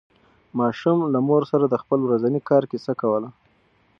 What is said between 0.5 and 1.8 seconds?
ماشوم له مور سره د